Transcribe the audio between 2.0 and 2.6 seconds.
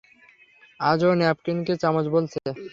বলছে।